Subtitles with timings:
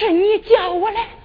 [0.00, 1.19] 是你叫我来。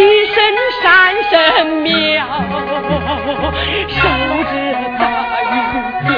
[0.00, 0.34] 一身
[0.82, 0.82] 山
[1.28, 1.30] 神
[1.82, 2.24] 庙，
[3.88, 4.00] 手
[4.50, 4.52] 执
[4.98, 5.02] 大
[5.44, 5.52] 玉
[6.06, 6.08] 雕。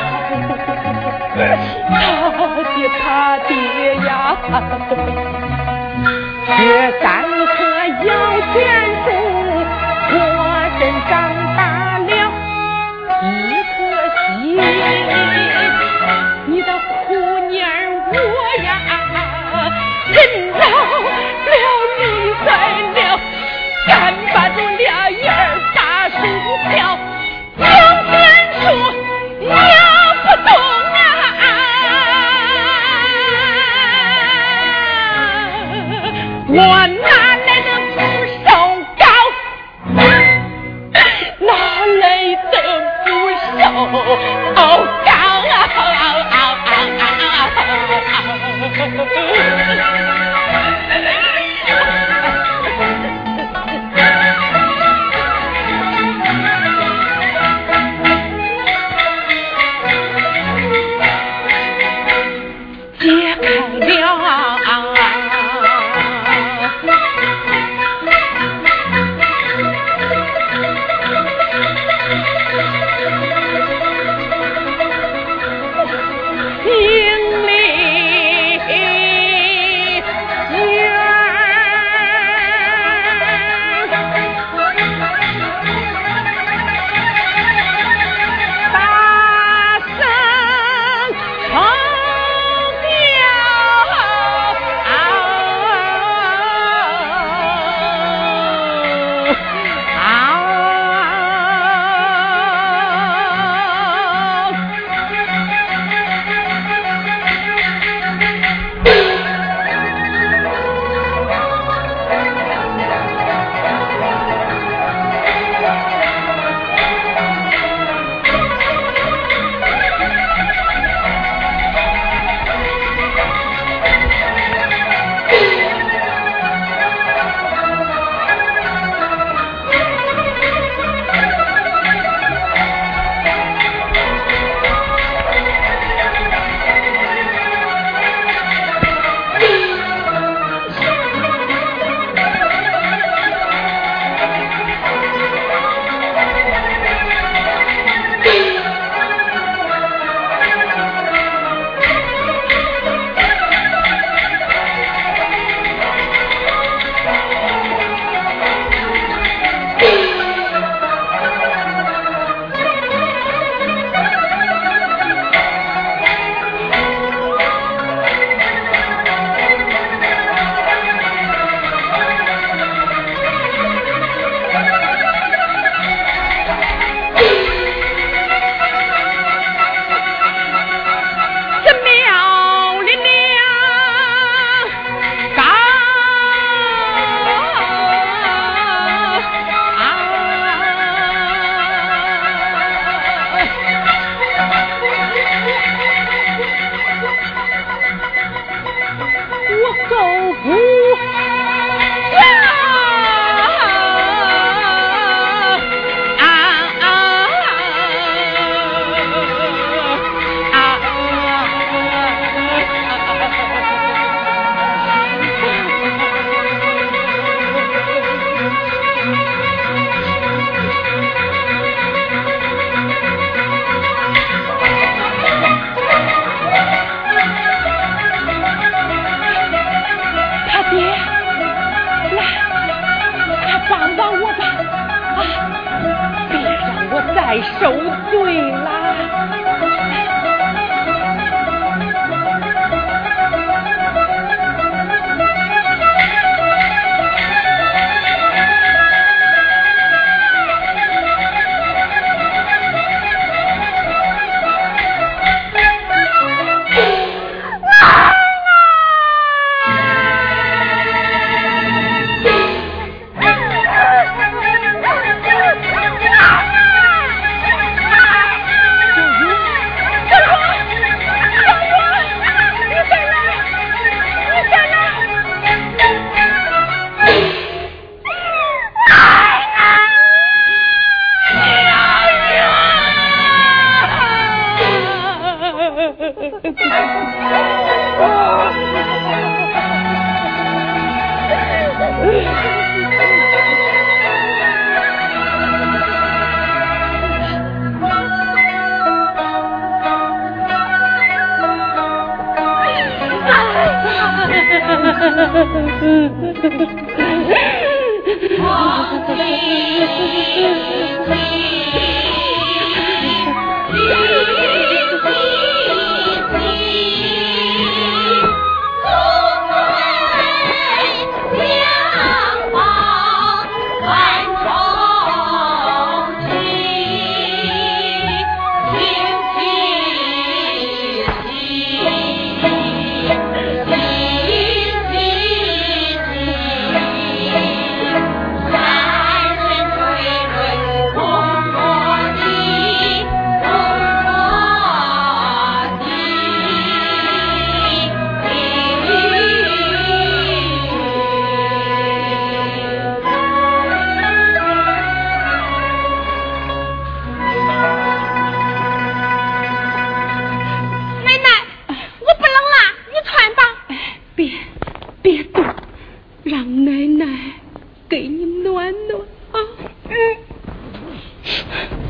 [1.90, 1.96] 他
[2.75, 3.02] 爹他
[3.49, 3.50] 爹
[4.06, 4.06] 呀，
[6.46, 6.50] 却
[7.02, 7.05] 单
[7.56, 7.58] 可
[8.06, 8.08] 要
[8.55, 8.56] 见
[9.05, 9.06] 谁？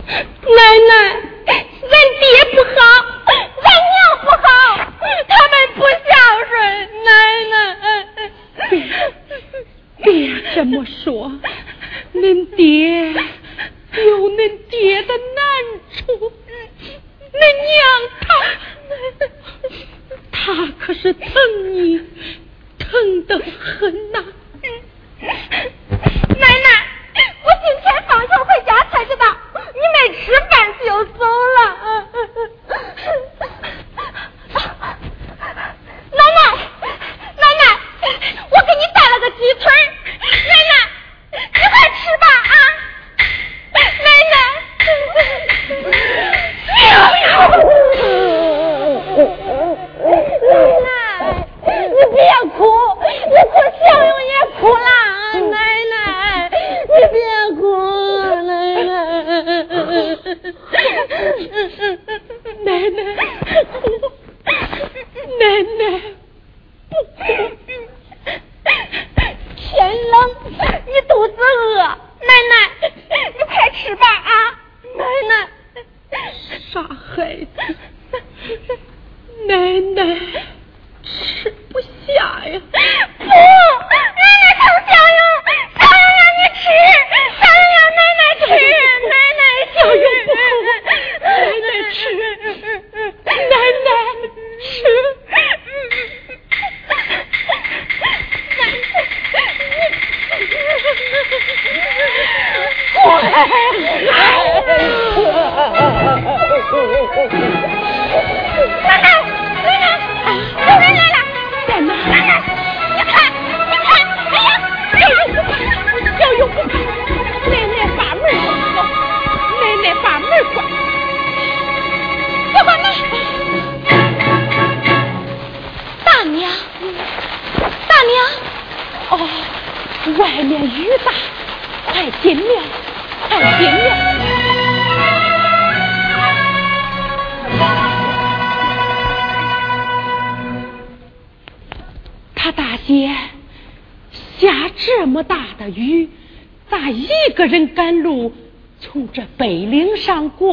[0.06, 0.18] 奶
[0.88, 0.92] 奶，
[1.46, 3.01] 咱爹不好。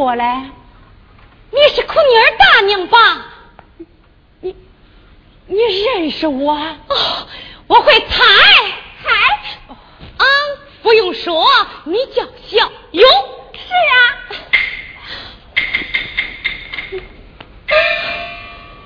[0.09, 0.49] 过来，
[1.51, 3.27] 你是苦妮儿大娘吧？
[4.39, 4.55] 你
[5.45, 6.51] 你认识我？
[6.55, 7.27] 哦，
[7.67, 8.23] 我会猜
[9.03, 9.75] 猜。
[10.17, 10.25] 啊，
[10.81, 11.45] 不用说，
[11.83, 13.07] 你叫小勇。
[13.53, 14.01] 是啊。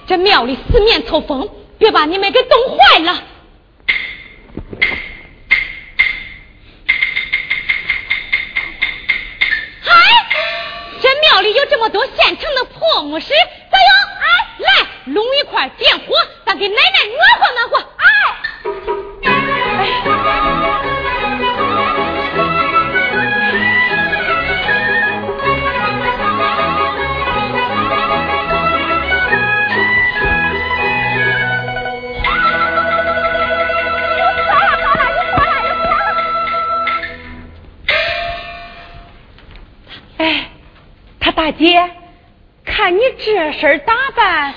[0.06, 3.24] 这庙里四面透风，别把你们给冻坏了。
[13.04, 13.90] 木石，咋样？
[14.22, 16.06] 哎，来弄一块点火，
[16.46, 16.82] 咱给奶奶
[17.18, 17.94] 暖和暖和。
[41.36, 41.93] 大姐，
[43.64, 44.54] 身打扮，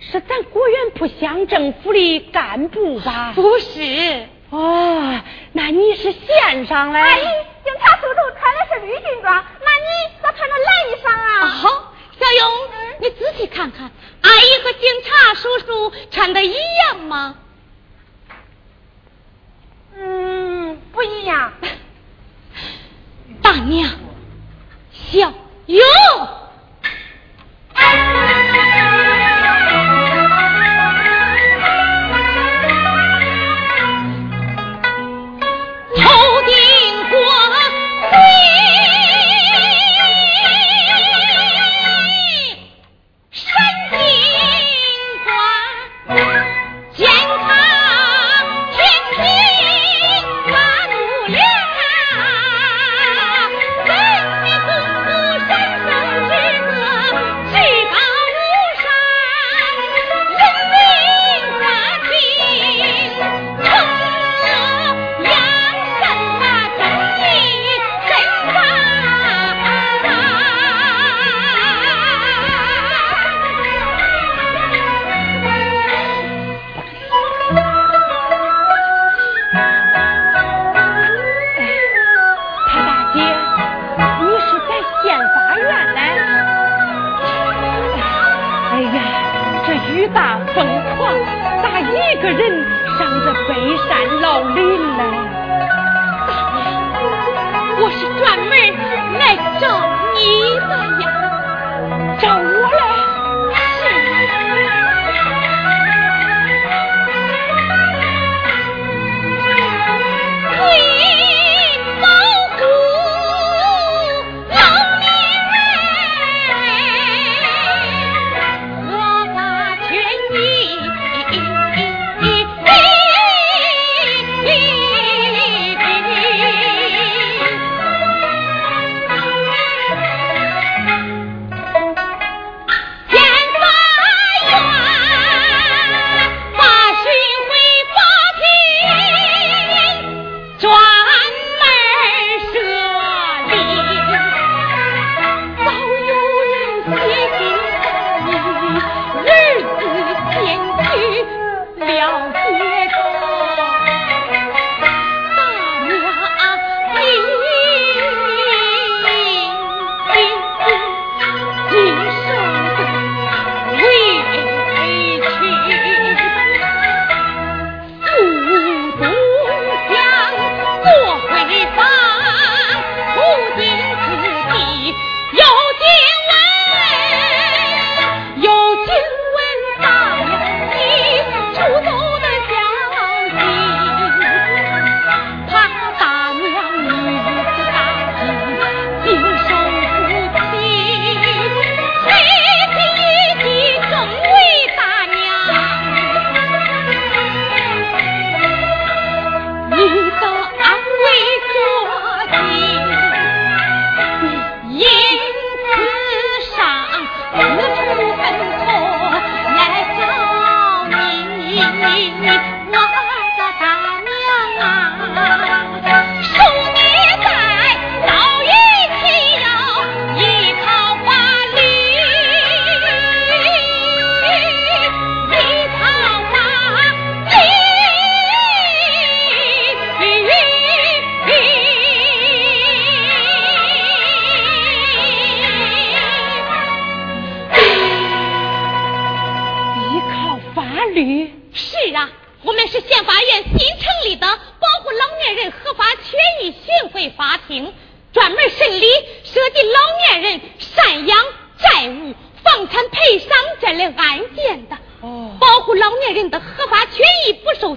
[0.00, 3.32] 是咱果园铺乡政府的干部吧？
[3.36, 4.26] 不是。
[4.50, 5.20] 哦，
[5.52, 6.98] 那你是县上的？
[6.98, 11.46] 阿姨，警察叔叔穿的是绿军装，那你咋穿着蓝衣裳啊？
[11.46, 12.50] 好，小勇，
[12.98, 13.88] 你仔细看看，
[14.22, 17.36] 阿姨和警察叔叔穿的一样吗？
[19.96, 21.52] 嗯，不一样？
[23.40, 23.88] 大娘，
[24.92, 25.32] 小
[25.66, 25.78] 有。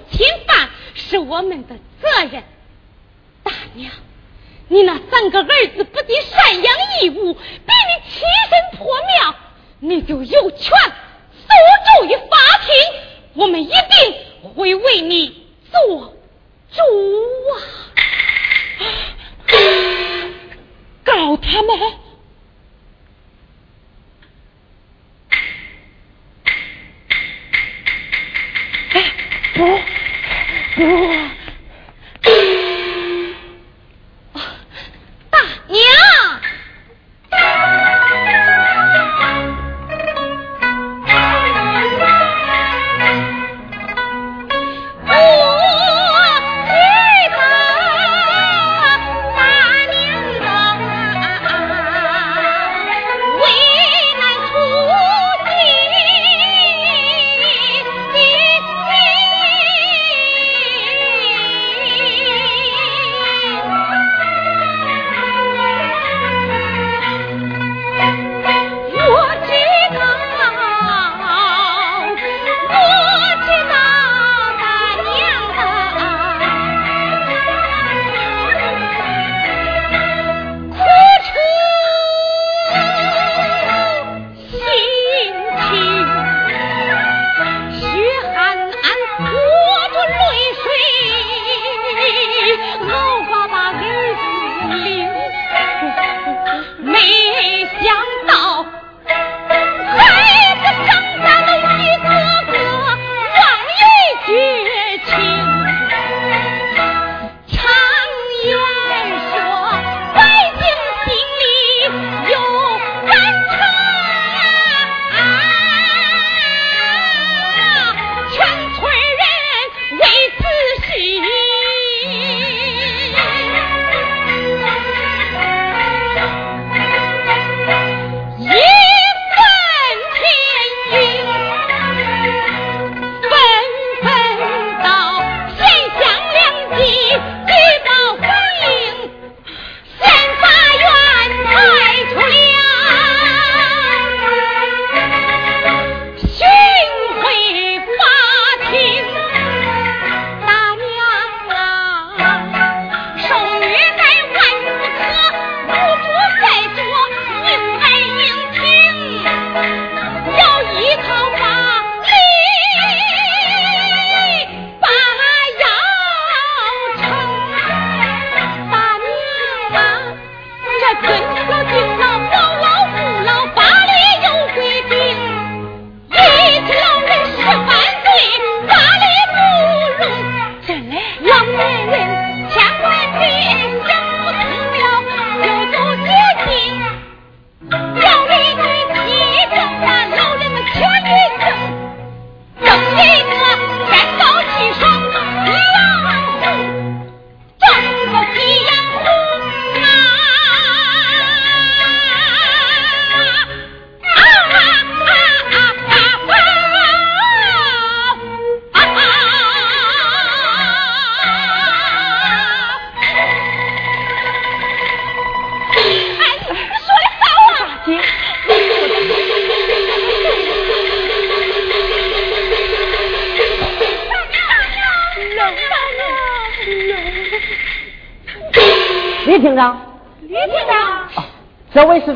[0.00, 2.42] 侵犯是我们的责任，
[3.42, 3.90] 大娘，
[4.68, 9.34] 你那三个儿子不仅赡养义务，比你欺身破庙，
[9.80, 11.48] 你就有权诉
[11.98, 12.74] 诸于法庭，
[13.34, 16.14] 我们一定会为你做
[16.72, 16.82] 主
[17.52, 17.54] 啊。
[21.04, 22.05] 告他们。
[29.56, 29.70] โอ้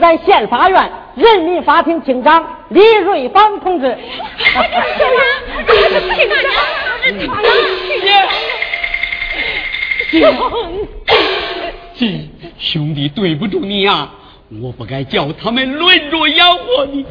[0.00, 3.96] 咱县法院人民法庭庭长李瑞芳同志。
[4.40, 6.28] 厅长，这是厅
[10.22, 10.32] 长，
[11.94, 14.12] 兄弟，兄弟对不住你啊！
[14.60, 17.06] 我不该叫他们轮着养活你。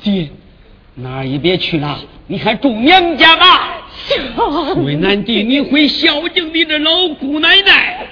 [0.00, 0.28] 姐，
[0.96, 3.78] 哪儿也别去了，你还住娘家吧。
[4.84, 8.06] 为难弟，你会孝敬你的老姑奶奶。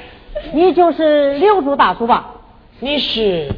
[0.55, 2.31] 你就是刘柱大叔吧？
[2.79, 3.51] 你是？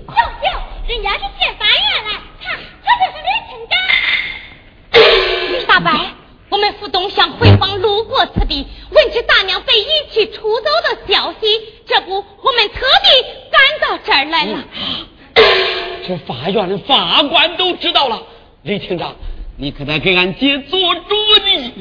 [16.52, 18.22] 院的法官都知道了，
[18.62, 19.14] 李厅长，
[19.56, 21.74] 你可得给俺姐做主呢。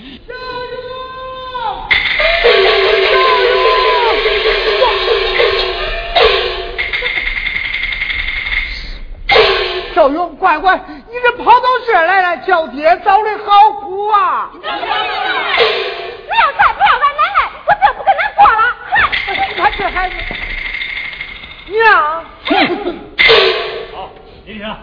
[9.93, 10.75] 赵勇，乖乖，
[11.10, 14.49] 你这跑到这儿来了，叫爹找的好苦啊！
[14.53, 14.71] 不要
[16.57, 18.57] 再不要俺奶奶，我就不跟他过了。
[19.49, 20.15] 你看这孩子，
[21.67, 22.25] 娘。
[24.41, 24.75] 好，李生，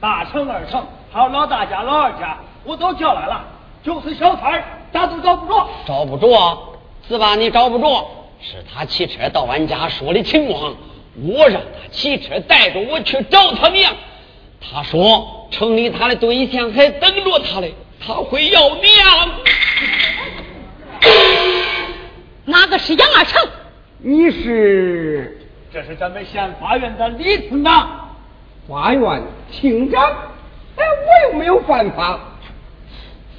[0.00, 3.44] 大成、二成，还有老大家、老二家，我都叫来了。
[3.82, 5.68] 就是小三儿，咋都找不着？
[5.86, 6.76] 找不着，
[7.08, 7.34] 是吧？
[7.34, 8.08] 你找不着，
[8.40, 10.74] 是他骑车到俺家说的情况，
[11.22, 13.92] 我让他骑车带着我去找他娘。
[14.60, 19.30] 他说城里他的对象还等着他嘞，他会要娘。
[22.46, 23.42] 哪个是杨二成？
[23.98, 25.40] 你是？
[25.72, 28.13] 这是咱们县法院的李村长。
[28.68, 29.22] 法院
[29.52, 30.02] 厅长？
[30.76, 32.18] 哎，我又没有犯法。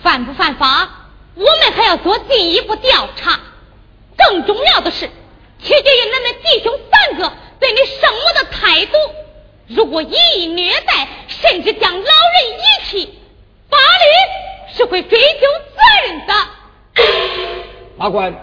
[0.01, 0.89] 犯不犯法？
[1.35, 3.39] 我们还要做进一步调查。
[4.17, 5.07] 更重要的是，
[5.59, 8.97] 取决于恁们弟兄三个对你生母的态度。
[9.67, 13.19] 如果以虐待，甚至将老人遗弃，
[13.69, 16.33] 法律是会追究责任的。
[17.97, 18.33] 法官，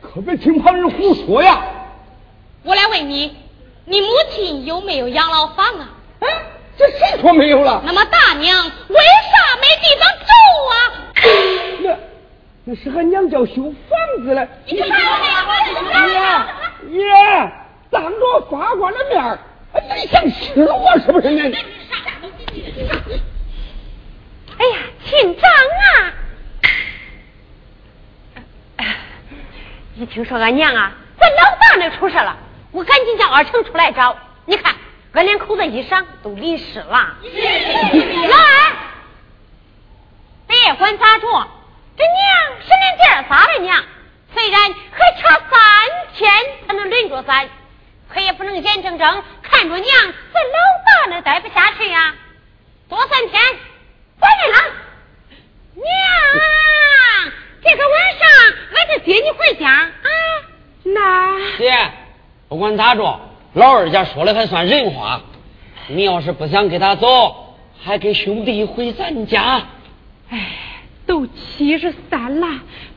[0.00, 1.60] 可别听旁人胡说呀！
[2.62, 3.36] 我来问你，
[3.84, 5.90] 你母亲有没有养老房啊？
[6.20, 6.28] 哎，
[6.76, 7.82] 这谁说没有了？
[7.84, 8.96] 那么大娘为
[9.30, 10.30] 啥没地方住
[10.70, 10.74] 啊？
[11.82, 11.86] 那
[12.64, 14.46] 那是俺娘叫修房子了。
[14.66, 15.52] 你看我
[16.90, 17.12] 爷爷，
[17.90, 19.38] 当着法官的面儿。
[19.94, 21.56] 你想吃我是不是呢？
[24.58, 25.50] 哎呀，亲长
[25.84, 26.12] 啊！
[29.96, 32.36] 一听说俺娘啊，在老大那出事了，
[32.72, 34.16] 我赶紧叫二成出来找。
[34.46, 34.74] 你看，
[35.18, 36.86] 俺两口子衣裳都淋湿了。
[36.86, 38.72] 老二，
[40.46, 41.26] 别管咋着，
[41.96, 42.16] 这娘
[42.60, 43.82] 是恁爹仨的娘，
[44.32, 45.60] 虽然还差三
[46.14, 46.32] 天
[46.64, 47.48] 才能轮着咱。
[48.08, 49.86] 可也不能眼睁睁看着娘
[50.32, 52.14] 在老大那待不下去呀！
[52.88, 53.42] 多三天，
[54.20, 54.58] 怀孕了。
[55.74, 55.84] 娘，
[57.64, 58.28] 这个晚上
[58.72, 59.90] 俺就接你回家啊。
[60.84, 61.90] 那姐，
[62.48, 63.20] 不管咋着，
[63.54, 65.20] 老二家说的还算人话。
[65.88, 69.62] 你要是不想跟他走，还跟兄弟回咱家。
[70.28, 70.50] 哎，
[71.06, 72.46] 都七十三了，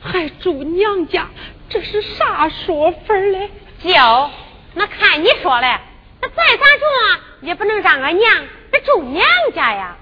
[0.02, 1.30] 还住娘家，
[1.70, 3.50] 这是啥说法嘞？
[3.82, 4.30] 叫。
[4.74, 5.80] 那看你说嘞，
[6.22, 8.46] 那再咋着也不能让俺娘
[8.84, 9.98] 住娘家呀。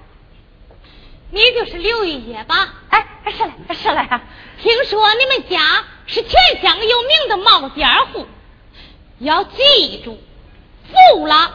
[1.30, 2.74] 你就是刘玉叶吧？
[2.88, 4.04] 哎，是嘞，是嘞。
[4.60, 8.26] 听说你们家是全乡有名的冒尖户，
[9.20, 10.18] 要记住，
[10.90, 11.50] 富了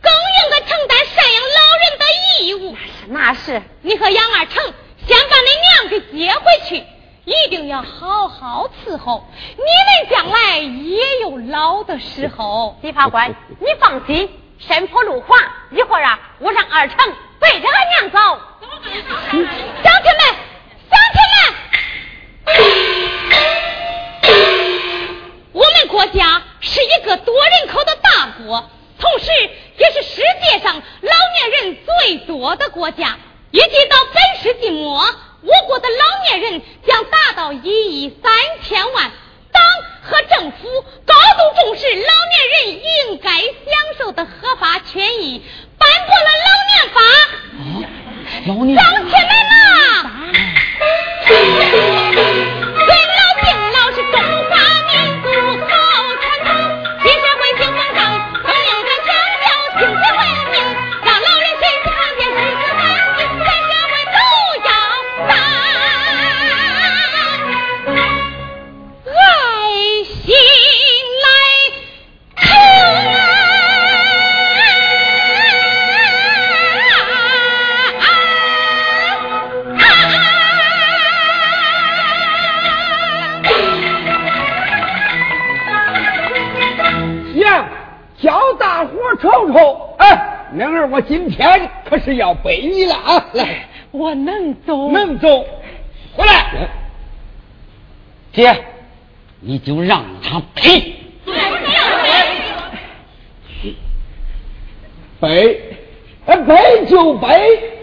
[0.00, 2.04] 更应该承担赡养老人的
[2.42, 2.76] 义务。
[3.08, 3.62] 那是，那是。
[3.82, 4.62] 你和杨二成
[5.06, 6.84] 先把你娘给接回去。
[7.24, 12.78] 一定要好好伺候，你们将来也有老的时候。
[12.82, 15.36] 李法官， 你放心，山坡路滑，
[15.72, 16.96] 一会儿啊，我让二成
[17.40, 18.18] 背着俺娘走。
[18.80, 20.36] 乡亲们，
[20.88, 21.52] 乡亲们，
[25.52, 29.30] 我们国家是一个多人口的大国，同时
[29.78, 33.18] 也是世界上老年人最多的国家。
[33.50, 35.02] 预计到本世纪末，
[35.42, 39.10] 我国的老年人将达到一亿三千万。
[39.52, 39.62] 党
[40.02, 43.46] 和政府高度重视老年人应该享
[43.98, 45.42] 受的合法权益，
[45.78, 47.00] 颁布了老年法。
[48.46, 49.66] 老年涨起来了。
[90.96, 93.26] 我今天可是要背你了啊！
[93.34, 95.44] 来，我能走，能走，
[96.14, 96.70] 回来。
[98.32, 98.64] 姐，
[99.40, 100.94] 你就让他背。
[105.20, 105.60] 背，
[106.24, 107.75] 哎，背就背。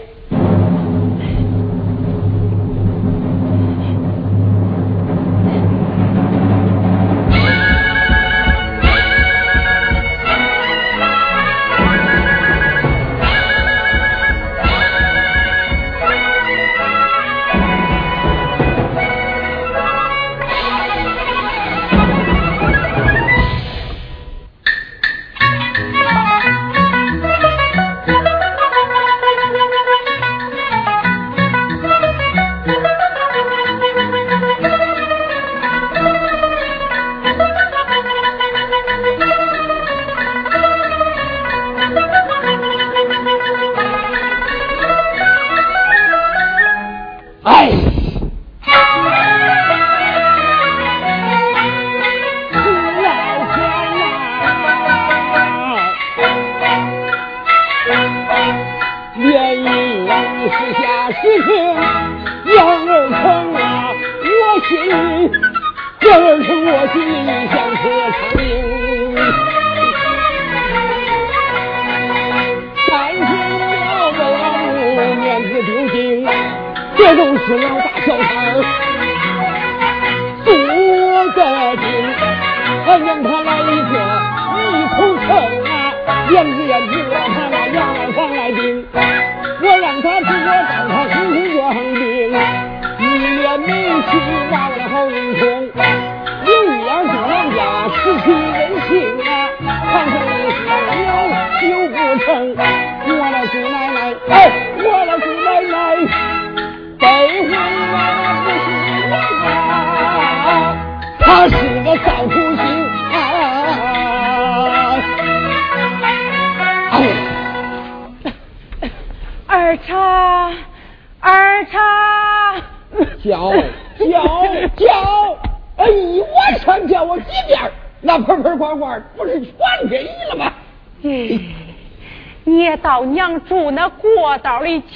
[132.82, 134.86] 到娘住那过道里瞧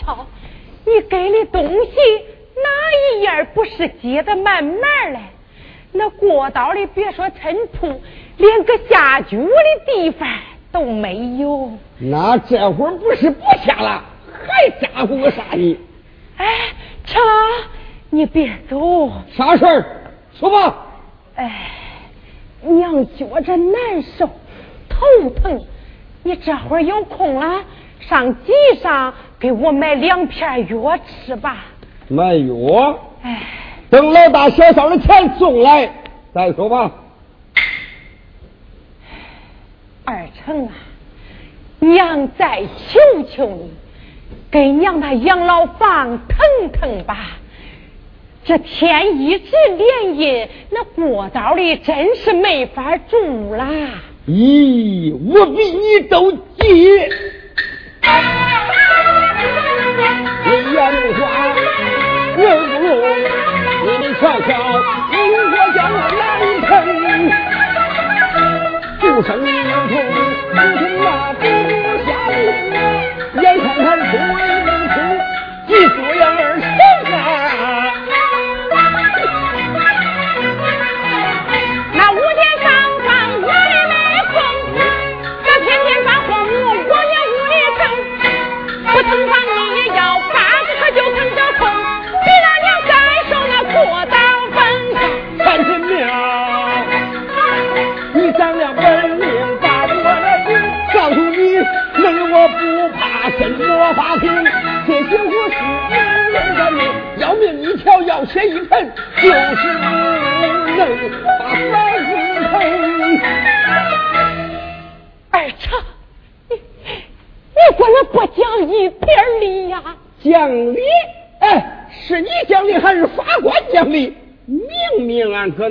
[0.00, 0.26] 瞧，
[0.84, 1.94] 你给的东西
[2.56, 5.20] 哪一样不是接的满满的？
[5.92, 8.00] 那过道里别说尘土，
[8.36, 9.46] 连个下脚的
[9.86, 10.28] 地方
[10.72, 11.72] 都没有。
[11.98, 14.04] 那这会儿不是不下了，
[14.46, 15.78] 还咋呼个啥呢？
[16.36, 16.46] 哎，
[17.04, 17.22] 成，
[18.10, 19.10] 你别走。
[19.36, 19.84] 啥事儿？
[20.38, 20.86] 说吧。
[21.36, 21.70] 哎，
[22.62, 24.28] 娘觉着难受，
[24.88, 25.64] 头疼。
[26.22, 27.62] 你这会儿有空了，
[28.00, 31.64] 上集上给我买两片药吃吧。
[32.08, 32.98] 买药？
[33.22, 33.42] 哎，
[33.90, 35.90] 等老大小嫂的钱送来
[36.34, 36.92] 再说吧。
[40.04, 40.72] 二成啊，
[41.80, 43.70] 娘再求求你，
[44.50, 47.38] 给娘那养老房腾腾吧。
[48.48, 53.68] 这天一直连阴，那过道里真是没法住啦。
[54.26, 56.38] 咦，我比你都急。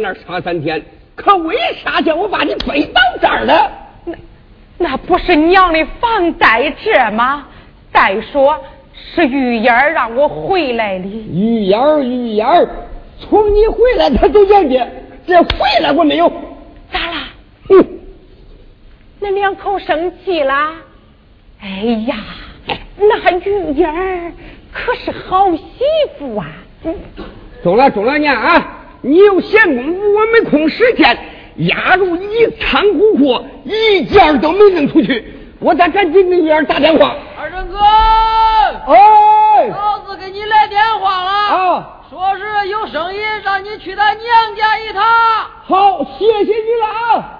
[0.08, 0.82] 那差三天，
[1.16, 3.72] 可为啥叫我把你背到这儿了？
[4.06, 4.16] 那
[4.78, 7.46] 那不是娘的房贷这吗？
[7.92, 8.58] 再说
[8.94, 11.06] 是玉烟让我回来的。
[11.06, 12.48] 玉烟玉烟
[13.20, 14.88] 从你回来他就讲的，
[15.26, 16.32] 这回来过没有？
[16.90, 17.18] 咋了？
[17.70, 17.86] 嗯，
[19.20, 20.72] 那两口生气啦？
[21.60, 21.68] 哎
[22.08, 22.16] 呀，
[22.98, 24.34] 那玉烟
[24.72, 25.64] 可是好媳
[26.18, 26.48] 妇啊！
[27.62, 28.77] 中了中了娘啊！
[29.02, 31.18] 你有闲工夫，我没空时间，
[31.68, 35.34] 押入一仓库货，一件都没扔出去。
[35.60, 37.16] 我得赶紧给女儿打电话。
[37.40, 45.04] 二成哥，哎，老子给你来电话了，啊，说是有生意让你去他娘家一趟。
[45.64, 46.86] 好，谢谢你了
[47.16, 47.40] 啊！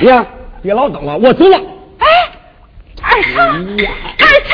[0.00, 0.26] 娘，
[0.62, 1.60] 别老等了，我走了。
[1.98, 2.06] 哎，
[3.02, 4.52] 二成，哎呀二成。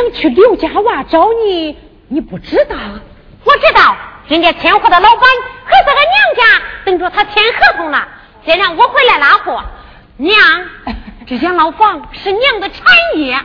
[0.00, 1.76] 二成去刘家洼找你，
[2.08, 2.76] 你不知道？
[3.44, 3.94] 我知道，
[4.28, 5.28] 人家签货的老板
[5.64, 8.02] 还在俺娘家等着他签合同呢。
[8.46, 9.62] 先让我回来拉货。
[10.16, 10.38] 娘，
[11.26, 12.82] 这养老房是娘的产
[13.16, 13.38] 业，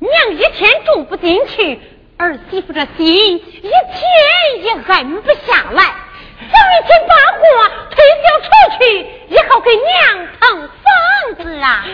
[0.00, 1.80] 娘一天住不进去，
[2.16, 5.84] 儿媳妇这心一天也安不下来。
[6.40, 8.48] 早一天把货推销出
[8.78, 11.84] 去，以后给娘腾房子啊！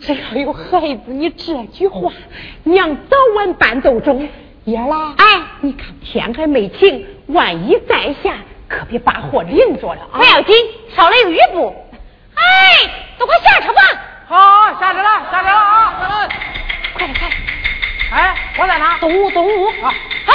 [0.00, 2.10] 只要有孩子，你这句话，
[2.64, 4.28] 娘早晚搬都中。
[4.64, 8.34] 爷啦，哎，你看天还没晴，万一再下，
[8.66, 10.16] 可别把货淋着了啊！
[10.18, 10.56] 不要紧，
[10.96, 11.74] 少了有雨布。
[12.34, 13.80] 哎，都快下车吧！
[14.26, 15.94] 好，下车了，下车了啊！
[16.00, 16.34] 下车。
[16.94, 17.40] 快点，快点！
[18.12, 18.96] 哎，我在哪？
[18.98, 19.66] 东屋，东屋。
[19.84, 19.94] 啊
[20.26, 20.32] 哎，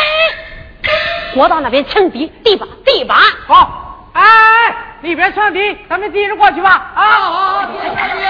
[1.33, 3.15] 过道那边墙壁，地吧，地吧。
[3.47, 4.21] 好，哎，
[5.01, 6.91] 里边墙地，咱们继续过去吧。
[6.93, 8.25] 啊，好好好，继续继续。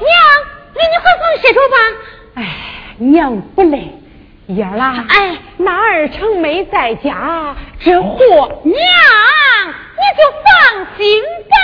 [0.00, 0.10] 娘，
[0.74, 1.76] 你你何方施主吧？
[2.34, 2.40] 哎，
[2.98, 3.92] 娘不累，
[4.46, 11.54] 爷儿啦，哎，那二成没在家，这货娘，你就放心吧。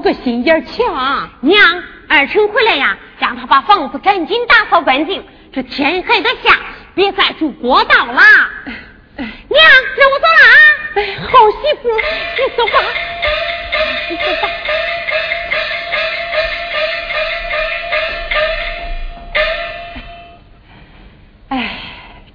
[0.00, 1.30] 个心眼强。
[1.40, 6.58] 娘，二成回来呀，让他把房子赶紧打扫干净，这天还得下，
[6.94, 8.22] 别再住过道了。
[9.16, 9.26] 娘，
[9.96, 10.54] 那我走了啊。
[10.94, 12.78] 哎，好媳妇，你走吧。
[21.50, 21.80] 哎，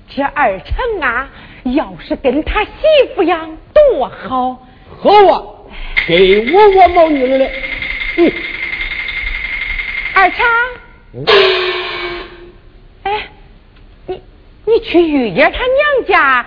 [0.09, 1.27] 这二成啊，
[1.63, 2.71] 要是跟他媳
[3.15, 4.65] 妇样多好。
[5.01, 5.43] 好啊，
[6.07, 7.47] 给我我毛女儿了。
[8.17, 8.31] 嗯，
[10.13, 10.45] 二成，
[13.03, 13.29] 哎，
[14.07, 14.21] 你
[14.65, 16.45] 你去玉叶他娘家，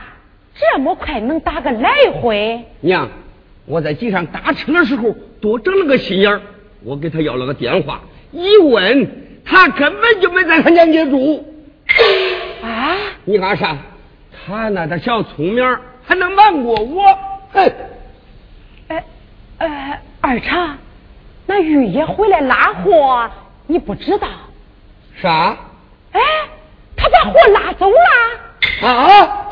[0.55, 1.91] 这么快能打个来
[2.21, 2.63] 回？
[2.81, 3.09] 娘，
[3.65, 6.41] 我在街上打车的时候多整了个心眼儿，
[6.85, 8.01] 我给他要了个电话，
[8.33, 11.45] 一问他根本就没在他娘家住。
[12.63, 12.97] 啊？
[13.25, 13.77] 你干啥？
[14.47, 17.19] 他那点小聪明还能瞒过我？
[17.53, 17.73] 哼！
[19.59, 20.77] 哎呃，二茶，
[21.47, 23.31] 那玉爷回来拉货，
[23.67, 24.29] 你不知道？
[25.21, 25.57] 啥？
[26.13, 26.21] 哎，
[26.97, 27.97] 他把货拉走了。
[28.87, 29.49] 啊！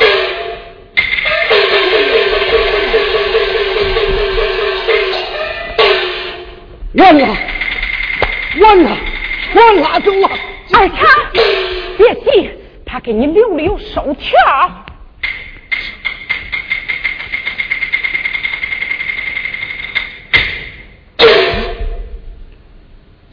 [6.97, 7.37] 完了，
[8.61, 8.97] 完了，
[9.53, 10.31] 全拉走了。
[10.73, 11.07] 二茶，
[11.97, 12.51] 别急，
[12.85, 14.37] 他给你留了有收条。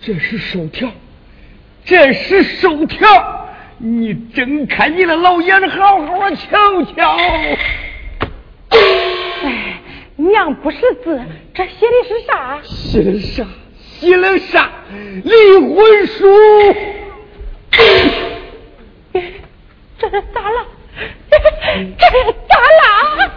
[0.04, 0.92] 这是收条，
[1.86, 3.48] 这是收条，
[3.78, 7.16] 你睁开你的老眼，好好瞧瞧。
[8.70, 9.80] 哎，
[10.16, 11.22] 娘不识字，
[11.54, 12.60] 这写的是啥？
[12.64, 13.46] 写的啥？
[13.78, 14.72] 写了啥？
[15.24, 16.28] 离婚书。
[20.00, 20.66] 这是咋了？
[21.30, 21.44] 这是
[22.50, 23.32] 咋了？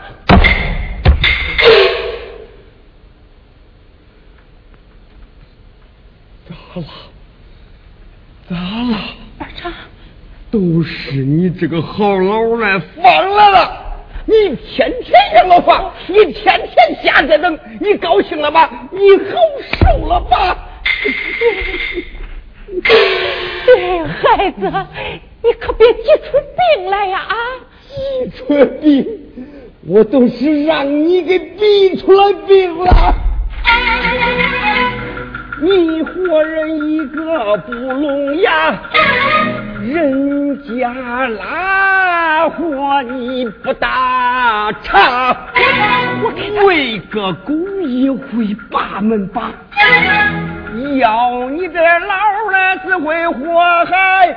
[6.49, 6.87] 咋了？
[8.49, 8.99] 咋了？
[9.39, 9.73] 二成，
[10.51, 13.81] 都是你这个好老赖放了了。
[14.27, 18.89] 你天天让我放，你天天瞎折腾，你高兴了吧？
[18.91, 19.35] 你好
[19.79, 20.57] 受了吧？
[23.67, 24.71] 对，孩子，
[25.43, 26.39] 你可别急出
[26.77, 27.19] 病来呀！
[27.21, 27.35] 啊，
[27.89, 28.45] 急出
[28.81, 29.07] 病，
[29.87, 33.15] 我都是让你给逼出来病了。
[35.65, 38.79] 你活人一个不聋哑，
[39.81, 40.93] 人家
[41.29, 45.35] 拉活你不打岔，
[46.67, 49.51] 为个公益会把门把，
[50.99, 54.37] 要你这老儿只会祸害。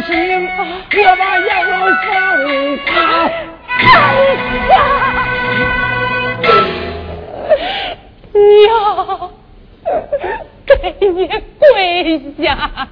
[0.00, 0.14] 少粗心，
[0.46, 2.08] 我把杨老放
[2.86, 2.88] 他。
[8.32, 8.68] 娘，
[10.66, 10.72] 给
[11.08, 11.16] 你
[11.58, 11.66] 跪
[12.42, 12.88] 下了。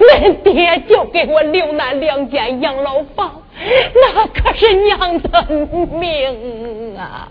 [0.00, 0.02] 恁
[0.42, 3.42] 爹就给我留那两间养老房，
[3.94, 5.46] 那可是娘的
[5.98, 7.28] 命啊！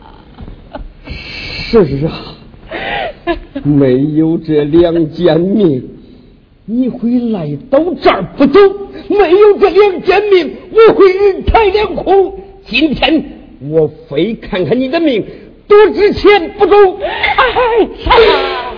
[1.06, 2.12] 是啊，
[3.64, 5.90] 没有这两间命，
[6.66, 8.60] 你会来到这儿不走；
[9.10, 12.40] 没有这两件命，我会人财两空。
[12.66, 13.24] 今天
[13.70, 15.26] 我非看看你的命
[15.68, 17.00] 多值钱不中。
[17.02, 17.50] 哎
[18.24, 18.72] 呀，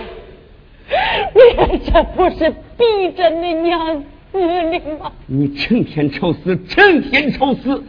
[1.70, 5.12] 你这不是逼着你娘死的吗？
[5.26, 7.84] 你成天愁死，成天愁死，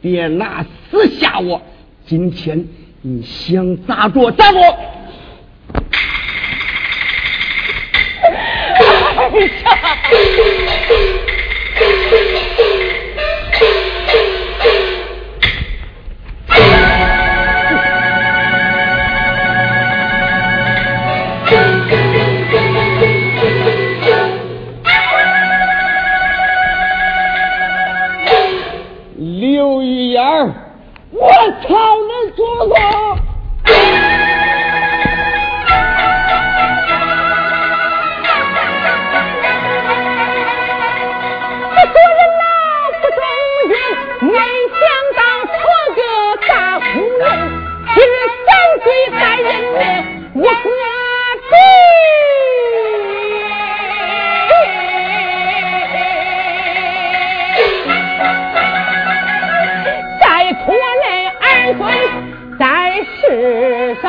[0.00, 1.60] 别拿死吓我。
[2.06, 2.68] 今天
[3.02, 4.60] 你想咋着咋着。
[9.32, 9.46] 哎呀！
[29.16, 30.52] 刘玉燕儿，
[31.12, 31.28] 我
[31.62, 31.68] 操
[32.06, 32.74] 你祖宗！
[48.84, 49.80] 对三人民
[50.34, 50.70] 无处理
[60.20, 62.60] 再拖累儿孙在
[63.20, 64.08] 世上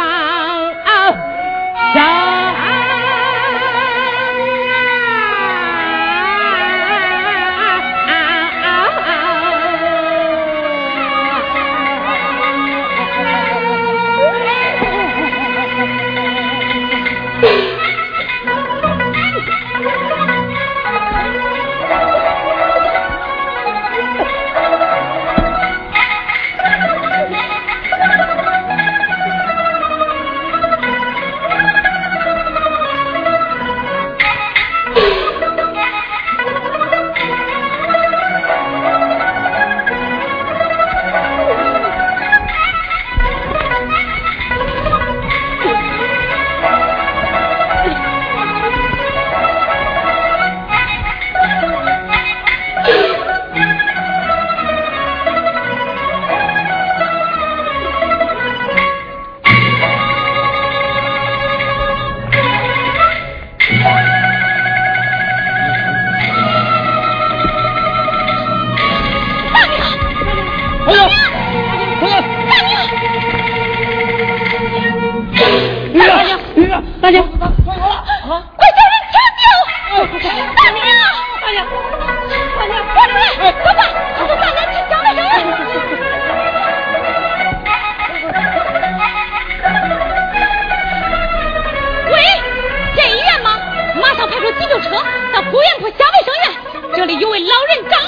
[97.43, 98.00] 老人家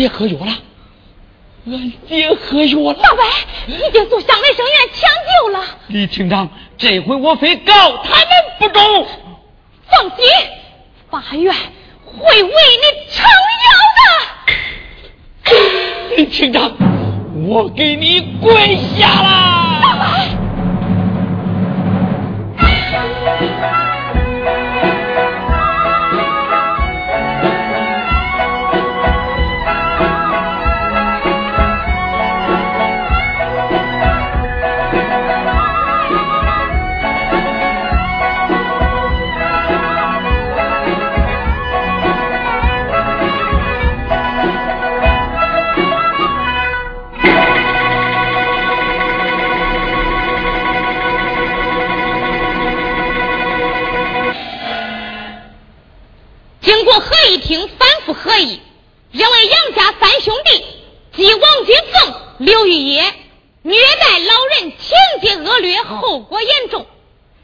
[0.00, 0.52] 姐喝药了，
[1.66, 2.94] 俺爹喝药了。
[2.94, 3.22] 大白
[3.66, 5.62] 已经送乡卫生院抢救了。
[5.88, 6.48] 李厅长，
[6.78, 8.28] 这回我非告他们
[8.58, 9.06] 不中。
[9.90, 10.24] 放心，
[11.10, 11.54] 法院
[12.06, 13.26] 会为你撑
[13.66, 13.68] 腰
[15.52, 16.16] 的。
[16.16, 16.72] 李厅长，
[17.46, 19.59] 我给你跪下了。
[58.22, 58.60] 合议，
[59.12, 60.64] 认为杨家三兄弟
[61.16, 63.02] 即王金凤、刘玉叶
[63.62, 66.86] 虐待老人，情节恶劣，后果严重，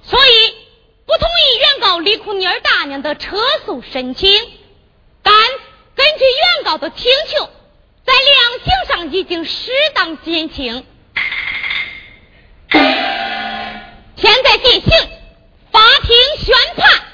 [0.02, 0.54] 所以
[1.06, 4.30] 不同意原告李库妮儿大娘的撤诉申请。
[5.22, 5.34] 但
[5.94, 7.48] 根据原告的请求，
[8.04, 10.84] 在量刑上已经适当减轻。
[14.16, 14.90] 现在进行
[15.72, 17.05] 法庭宣判。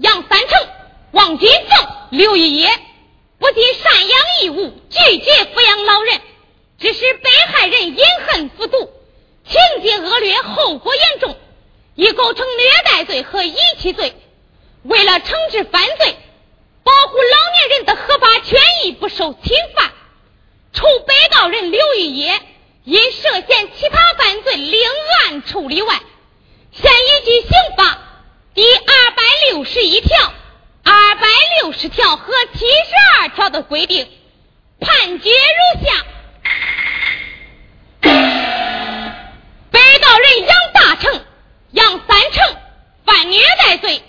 [0.00, 0.68] 杨三成、
[1.12, 2.70] 王金凤、刘玉叶
[3.38, 6.22] 不仅赡养义务，拒绝抚养老人，
[6.78, 8.90] 致使被害人饮恨服毒，
[9.46, 11.36] 情节恶劣，后果严重，
[11.96, 14.14] 已构成虐待罪和遗弃罪。
[14.84, 16.16] 为了惩治犯罪，
[16.82, 19.92] 保护老年人的合法权益不受侵犯，
[20.72, 22.40] 除被告人刘玉叶
[22.84, 24.80] 因涉嫌其他犯罪另
[25.18, 26.00] 案处理外，
[26.72, 28.06] 现依据刑法。
[28.52, 29.22] 第二百
[29.52, 30.32] 六十一条、
[30.82, 31.28] 二百
[31.62, 34.08] 六十条和七十二条的规定，
[34.80, 36.04] 判决如下：
[39.70, 41.24] 被告人杨大成、
[41.70, 42.56] 杨三成
[43.06, 44.02] 犯虐待罪，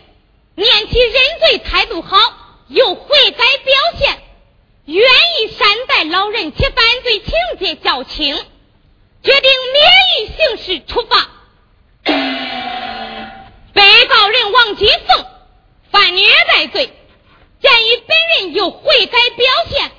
[0.56, 2.18] 念其认罪态度好，
[2.68, 4.18] 有悔改表现，
[4.86, 8.36] 愿意善待老人，且犯罪情节较轻，
[9.22, 9.86] 决定免
[10.18, 11.30] 于刑事处罚。
[13.74, 15.26] 被告人王金凤
[15.92, 16.94] 犯虐待罪
[17.62, 19.92] 鉴于本人有悔改表现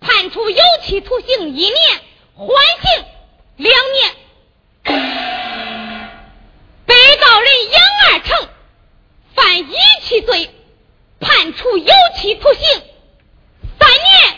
[0.00, 1.76] 判处有期徒刑一年
[2.34, 2.48] 缓
[2.82, 3.04] 刑
[3.56, 4.26] 两年。
[6.86, 8.48] 被告人杨二成
[9.34, 10.50] 犯遗弃罪
[11.20, 12.82] 判处有期徒刑
[13.78, 14.35] 三年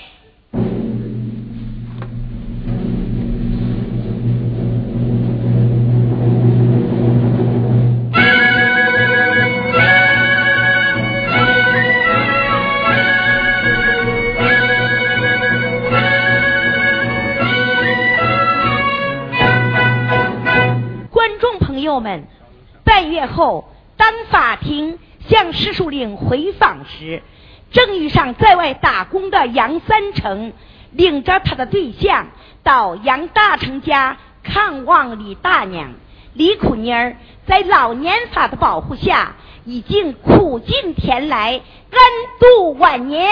[23.18, 27.24] 月后，当法庭向石树岭回访时，
[27.72, 30.52] 正遇上在外打工的杨三成，
[30.92, 32.28] 领着他的对象
[32.62, 35.94] 到杨大成家看望李大娘。
[36.34, 41.60] 李苦妮儿在老年法的保护下，已经苦尽甜来，
[41.90, 42.00] 安
[42.38, 43.28] 度晚年。